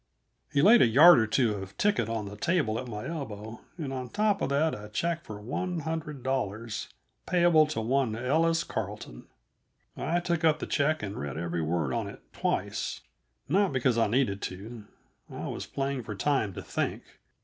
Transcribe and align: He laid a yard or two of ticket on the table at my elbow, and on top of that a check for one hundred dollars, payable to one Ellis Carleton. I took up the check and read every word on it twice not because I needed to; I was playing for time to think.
He 0.51 0.63
laid 0.63 0.81
a 0.81 0.87
yard 0.87 1.19
or 1.19 1.27
two 1.27 1.53
of 1.53 1.77
ticket 1.77 2.09
on 2.09 2.25
the 2.25 2.35
table 2.35 2.79
at 2.79 2.87
my 2.87 3.05
elbow, 3.07 3.61
and 3.77 3.93
on 3.93 4.09
top 4.09 4.41
of 4.41 4.49
that 4.49 4.73
a 4.73 4.89
check 4.89 5.23
for 5.23 5.39
one 5.39 5.81
hundred 5.81 6.23
dollars, 6.23 6.87
payable 7.27 7.67
to 7.67 7.81
one 7.81 8.15
Ellis 8.15 8.63
Carleton. 8.63 9.27
I 9.95 10.19
took 10.19 10.43
up 10.43 10.57
the 10.57 10.65
check 10.65 11.03
and 11.03 11.15
read 11.19 11.37
every 11.37 11.61
word 11.61 11.93
on 11.93 12.07
it 12.07 12.23
twice 12.33 13.01
not 13.47 13.71
because 13.73 13.95
I 13.95 14.07
needed 14.07 14.41
to; 14.41 14.85
I 15.29 15.47
was 15.49 15.67
playing 15.67 16.01
for 16.01 16.15
time 16.15 16.53
to 16.53 16.63
think. 16.63 17.03